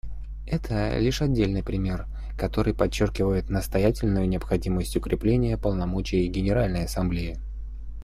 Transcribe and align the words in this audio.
Это 0.47 0.97
лишь 0.97 1.21
отдельный 1.21 1.61
пример, 1.63 2.07
который 2.35 2.73
подчеркивает 2.73 3.51
настоятельную 3.51 4.27
необходимость 4.27 4.97
укрепления 4.97 5.59
полномочий 5.59 6.27
Генеральной 6.27 6.85
Ассамблеи. 6.85 7.37